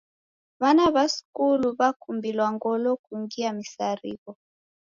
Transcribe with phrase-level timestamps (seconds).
[0.61, 4.31] W'ana w'a skulu w'akumbilwa ngolo kungia misarigho.